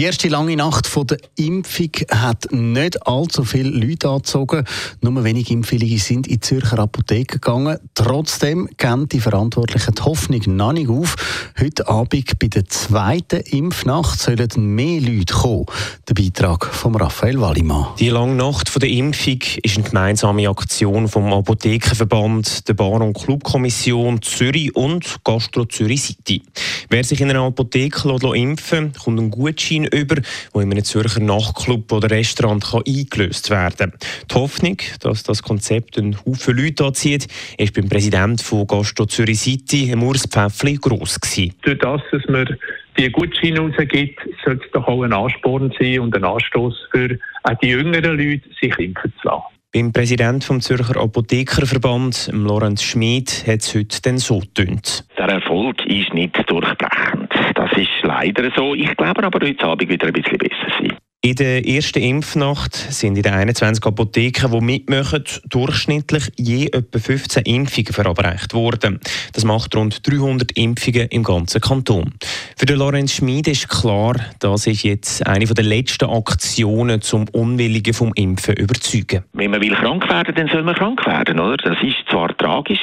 Die 0.00 0.06
erste 0.06 0.28
lange 0.28 0.56
Nacht 0.56 0.86
von 0.86 1.06
der 1.06 1.18
Impfung 1.36 1.90
hat 2.10 2.50
nicht 2.52 3.06
allzu 3.06 3.44
viele 3.44 3.68
Leute 3.68 4.08
angezogen. 4.08 4.64
Nur 5.02 5.22
wenige 5.24 5.52
Impfwillige 5.52 5.98
sind 5.98 6.26
in 6.26 6.40
Zürcher 6.40 6.78
Apotheke 6.78 7.34
gegangen. 7.34 7.76
Trotzdem 7.94 8.66
gehen 8.78 9.08
die 9.10 9.20
Verantwortlichen 9.20 9.94
die 9.94 10.02
Hoffnung 10.02 10.40
noch 10.56 10.72
nicht 10.72 10.88
auf. 10.88 11.16
Heute 11.60 11.86
Abend 11.86 12.38
bei 12.38 12.46
der 12.46 12.66
zweiten 12.66 13.40
Impfnacht 13.40 14.18
sollen 14.18 14.48
mehr 14.74 15.02
Leute 15.02 15.34
kommen. 15.34 15.66
Der 16.08 16.14
Beitrag 16.14 16.64
von 16.64 16.94
Raphael 16.94 17.38
Wallimann. 17.38 17.88
Die 17.98 18.08
lange 18.08 18.36
Nacht 18.36 18.70
von 18.70 18.80
der 18.80 18.88
Impfung 18.88 19.40
ist 19.62 19.76
eine 19.76 19.86
gemeinsame 19.86 20.48
Aktion 20.48 21.08
vom 21.08 21.30
Apothekenverband, 21.30 22.66
der 22.66 22.72
Bar- 22.72 23.02
und 23.02 23.12
Clubkommission 23.12 24.22
Zürich 24.22 24.74
und 24.74 25.22
Gastro 25.24 25.66
Zürich 25.66 26.00
City. 26.00 26.40
Wer 26.88 27.04
sich 27.04 27.20
in 27.20 27.28
einer 27.28 27.42
Apotheke 27.42 28.08
impfen 28.34 28.86
lässt, 28.86 29.04
kommt 29.04 29.20
ein 29.20 29.30
Gutschein 29.30 29.89
Gutschein 29.89 29.89
über, 29.92 30.16
der 30.16 30.62
in 30.62 30.70
einem 30.70 30.84
Zürcher 30.84 31.20
Nachtclub 31.20 31.90
oder 31.92 32.10
Restaurant 32.10 32.64
kann 32.64 32.82
eingelöst 32.86 33.50
werden 33.50 33.90
kann. 33.90 33.92
Die 34.30 34.34
Hoffnung, 34.34 34.76
dass 35.00 35.22
das 35.22 35.42
Konzept 35.42 35.98
einen 35.98 36.16
Haufen 36.24 36.56
Leute 36.56 36.84
anzieht, 36.84 37.26
ist 37.58 37.74
beim 37.74 37.88
Präsidenten 37.88 38.38
von 38.38 38.66
Gastro 38.66 39.06
Zürich 39.06 39.40
City, 39.40 39.94
Urs 39.94 40.26
Pfäffli, 40.26 40.74
gross 40.74 41.20
gewesen. 41.20 41.54
Durch 41.62 41.78
das, 41.78 42.00
dass 42.12 42.22
man 42.28 42.58
die 42.98 43.10
Gutscheine 43.10 43.60
rausgibt, 43.60 44.20
sollte 44.44 44.64
es 44.64 44.70
doch 44.72 44.86
auch 44.86 45.02
ein 45.02 45.12
Ansporn 45.12 45.72
sein 45.78 46.00
und 46.00 46.14
ein 46.14 46.24
Anstoß 46.24 46.74
für 46.90 47.18
auch 47.44 47.58
die 47.62 47.68
jüngeren 47.68 48.18
Leute, 48.18 48.48
sich 48.60 48.76
impfen 48.78 49.12
zu 49.20 49.28
lassen. 49.28 49.42
Beim 49.72 49.92
Präsidenten 49.92 50.42
vom 50.42 50.60
Zürcher 50.60 50.96
Apothekerverband, 50.96 52.30
Lorenz 52.32 52.82
Schmid, 52.82 53.44
hat 53.46 53.60
es 53.60 53.72
heute 53.74 54.02
dann 54.02 54.18
so 54.18 54.40
getönt. 54.40 55.04
Der 55.16 55.28
Erfolg 55.28 55.86
ist 55.86 56.12
nicht 56.12 56.36
durchbrechend. 56.50 57.19
Das 57.54 57.70
ist 57.76 57.88
leider 58.02 58.50
so. 58.54 58.74
Ich 58.74 58.96
glaube 58.96 59.24
aber 59.24 59.46
heute 59.46 59.64
Abend 59.64 59.88
wieder 59.88 60.06
ein 60.06 60.12
bisschen 60.12 60.38
besser 60.38 60.68
sein. 60.78 60.96
In 61.22 61.34
der 61.34 61.68
ersten 61.68 62.02
Impfnacht 62.02 62.74
sind 62.74 63.14
in 63.14 63.22
den 63.22 63.34
21 63.34 63.84
Apotheken, 63.84 64.50
die 64.52 64.60
mitmachen, 64.62 65.22
durchschnittlich 65.50 66.32
je 66.38 66.68
etwa 66.68 66.98
15 66.98 67.42
Impfungen 67.42 67.92
verabreicht 67.92 68.54
worden. 68.54 69.00
Das 69.34 69.44
macht 69.44 69.76
rund 69.76 70.00
300 70.08 70.52
Impfungen 70.52 71.08
im 71.08 71.22
ganzen 71.22 71.60
Kanton. 71.60 72.14
Für 72.60 72.66
den 72.66 72.76
Lorenz 72.76 73.14
Schmid 73.14 73.48
ist 73.48 73.70
klar, 73.70 74.16
das 74.38 74.66
ist 74.66 74.82
jetzt 74.82 75.26
eine 75.26 75.46
der 75.46 75.64
letzten 75.64 76.10
Aktionen 76.10 77.00
zum 77.00 77.26
Unwilligen 77.32 77.94
vom 77.94 78.12
Impfen 78.14 78.54
überzeugen. 78.54 79.24
Wenn 79.32 79.52
man 79.52 79.62
will 79.62 79.74
krank 79.74 80.06
werden, 80.10 80.34
dann 80.34 80.46
soll 80.48 80.62
man 80.62 80.74
krank 80.74 81.06
werden, 81.06 81.40
oder? 81.40 81.56
Das 81.56 81.82
ist 81.82 81.96
zwar 82.10 82.36
tragisch, 82.36 82.80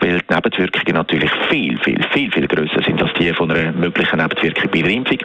weil 0.00 0.20
die 0.20 0.34
Nebenwirkungen 0.34 0.94
natürlich 0.94 1.30
viel, 1.50 1.78
viel, 1.80 2.02
viel, 2.10 2.32
viel 2.32 2.48
größer 2.48 2.82
sind 2.82 3.02
als 3.02 3.12
die 3.20 3.30
von 3.34 3.50
einer 3.50 3.70
möglichen 3.72 4.16
Nebenwirkung 4.18 4.70
bei 4.70 4.80
der 4.80 4.92
Impfung. 4.92 5.18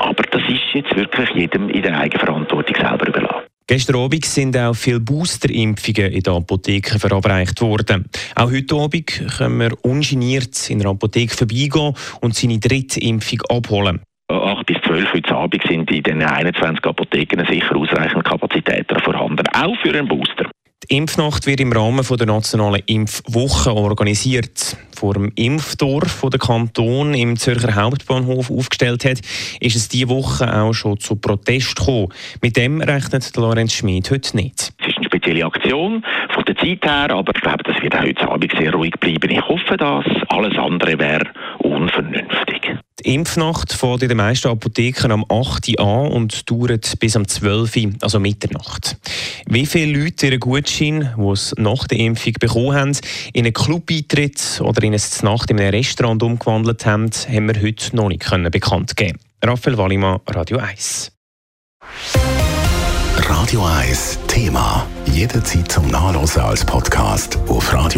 Aber 0.00 0.22
das 0.24 0.42
ist 0.42 0.74
jetzt 0.74 0.94
wirklich 0.94 1.30
jedem 1.30 1.70
in 1.70 1.80
der 1.80 1.98
Eigenverantwortung 1.98 2.76
selber 2.76 3.08
überlassen. 3.08 3.48
Gestern 3.70 3.96
Abend 3.96 4.24
sind 4.24 4.56
auch 4.56 4.72
viele 4.72 4.98
Boosterimpfungen 4.98 6.10
in 6.10 6.22
den 6.22 6.32
Apotheken 6.32 6.98
verabreicht 6.98 7.60
worden. 7.60 8.06
Auch 8.34 8.50
heute 8.50 8.74
Abend 8.76 9.06
können 9.36 9.58
wir 9.58 9.84
ungeniert 9.84 10.70
in 10.70 10.78
der 10.78 10.88
Apotheke 10.88 11.36
vorbeigehen 11.36 11.94
und 12.22 12.34
seine 12.34 12.58
dritte 12.58 12.98
Impfung 12.98 13.42
abholen. 13.50 14.00
8 14.30 14.64
bis 14.64 14.78
12 14.86 15.12
heute 15.12 15.34
Abend 15.34 15.62
sind 15.68 15.90
in 15.90 16.02
den 16.02 16.22
21 16.22 16.82
Apotheken 16.82 17.44
sicher 17.46 17.76
ausreichend 17.76 18.24
Kapazitäten 18.24 19.00
vorhanden, 19.00 19.46
auch 19.48 19.76
für 19.82 19.90
einen 19.90 20.08
Booster. 20.08 20.47
Die 20.90 20.96
Impfnacht 20.96 21.46
wird 21.46 21.60
im 21.60 21.70
Rahmen 21.70 22.02
der 22.02 22.26
nationalen 22.26 22.82
Impfwoche 22.86 23.74
organisiert. 23.74 24.74
Vor 24.96 25.12
dem 25.12 25.30
Impfdorf, 25.34 26.22
das 26.22 26.30
der 26.30 26.40
Kanton 26.40 27.12
im 27.12 27.36
Zürcher 27.36 27.74
Hauptbahnhof 27.74 28.50
aufgestellt 28.50 29.04
hat, 29.04 29.20
ist 29.60 29.76
es 29.76 29.90
diese 29.90 30.08
Woche 30.08 30.50
auch 30.50 30.72
schon 30.72 30.98
zu 30.98 31.16
Protest 31.16 31.76
gekommen. 31.76 32.08
Mit 32.40 32.56
dem 32.56 32.80
rechnet 32.80 33.36
Lorenz 33.36 33.74
Schmid 33.74 34.10
heute 34.10 34.34
nicht. 34.34 34.72
Es 34.80 34.88
ist 34.88 34.96
eine 34.96 35.04
spezielle 35.04 35.44
Aktion 35.44 36.02
von 36.30 36.44
der 36.46 36.56
Zeit 36.56 36.82
her, 36.82 37.10
aber 37.10 37.34
ich 37.34 37.42
glaube, 37.42 37.64
das 37.64 37.82
wird 37.82 38.00
heute 38.00 38.26
Abend 38.26 38.52
sehr 38.58 38.72
ruhig 38.72 38.94
bleiben. 38.98 39.30
Ich 39.30 39.46
hoffe 39.46 39.76
das. 39.76 40.06
Alles 40.28 40.56
andere 40.56 40.98
wäre 40.98 41.26
unvernünftig. 41.58 42.78
Die 43.04 43.14
Impfnacht 43.14 43.72
fährt 43.72 44.02
in 44.02 44.08
den 44.08 44.16
meisten 44.16 44.48
Apotheken 44.48 45.12
am 45.12 45.24
8. 45.28 45.68
Uhr 45.68 45.80
an 45.80 46.10
und 46.10 46.50
dauert 46.50 46.98
bis 46.98 47.14
am 47.14 47.28
12. 47.28 47.76
Uhr, 47.76 47.92
also 48.00 48.18
Mitternacht. 48.18 48.96
Wie 49.46 49.66
viele 49.66 50.02
Leute 50.02 50.26
ihren 50.26 50.40
Gutschein, 50.40 51.14
die 51.16 51.30
es 51.30 51.54
nach 51.56 51.86
der 51.86 51.98
Impfung 51.98 52.32
bekommen 52.40 52.74
haben, 52.74 52.98
in 53.32 53.44
einen 53.44 53.52
Club-Eintritt 53.52 54.60
oder 54.62 54.82
in 54.82 54.94
eine 54.94 55.02
Nacht 55.22 55.50
in 55.50 55.60
einem 55.60 55.70
Restaurant 55.70 56.22
umgewandelt 56.24 56.86
haben, 56.86 57.08
haben 57.28 57.46
wir 57.46 57.62
heute 57.62 57.94
noch 57.94 58.08
nicht 58.08 58.28
bekannt 58.50 58.96
geben. 58.96 59.20
Raphael 59.44 59.78
Wallimann, 59.78 60.18
Radio 60.26 60.58
1. 60.58 61.12
Radio 63.16 63.64
1 63.64 64.18
Thema. 64.26 64.86
Jederzeit 65.12 65.70
zum 65.70 65.88
Nachlesen 65.88 66.42
als 66.42 66.64
Podcast 66.64 67.38
auf 67.48 67.72
radio1.ch. 67.72 67.97